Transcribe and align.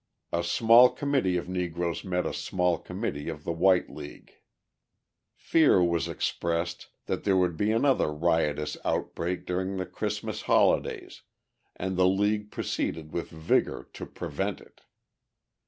A 0.31 0.43
small 0.43 0.89
committee 0.89 1.37
of 1.37 1.47
Negroes 1.47 2.03
met 2.03 2.25
a 2.25 2.33
small 2.33 2.79
committee 2.79 3.29
of 3.29 3.43
the 3.43 3.51
white 3.51 3.87
league. 3.87 4.33
Fear 5.35 5.83
was 5.83 6.07
expressed 6.07 6.87
that 7.05 7.23
there 7.23 7.37
would 7.37 7.55
be 7.55 7.71
another 7.71 8.11
riotous 8.11 8.77
outbreak 8.83 9.45
during 9.45 9.77
the 9.77 9.85
Christmas 9.85 10.41
holidays, 10.41 11.21
and 11.75 11.97
the 11.97 12.07
league 12.07 12.49
proceeded 12.49 13.11
with 13.13 13.29
vigour 13.29 13.89
to 13.93 14.07
prevent 14.07 14.59
it. 14.59 14.81